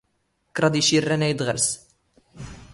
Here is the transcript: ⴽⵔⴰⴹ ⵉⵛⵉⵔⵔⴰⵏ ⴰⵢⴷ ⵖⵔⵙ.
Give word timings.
ⴽⵔⴰⴹ 0.55 0.73
ⵉⵛⵉⵔⵔⴰⵏ 0.79 1.21
ⴰⵢⴷ 1.29 1.41
ⵖⵔⵙ. 1.47 1.67